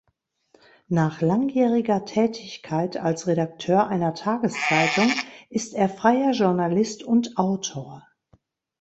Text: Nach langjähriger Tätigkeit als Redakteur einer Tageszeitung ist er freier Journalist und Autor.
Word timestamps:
Nach 0.87 1.21
langjähriger 1.21 2.05
Tätigkeit 2.05 2.97
als 2.97 3.27
Redakteur 3.27 3.85
einer 3.85 4.15
Tageszeitung 4.15 5.11
ist 5.51 5.75
er 5.75 5.89
freier 5.89 6.31
Journalist 6.31 7.03
und 7.03 7.37
Autor. 7.37 8.07